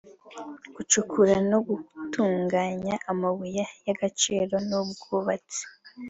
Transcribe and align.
gucukura 0.75 1.35
no 1.51 1.59
gutunganya 1.67 2.95
amabuye 3.11 3.63
y’agaciro 3.85 4.55
n’ubwubatsi 4.67 5.61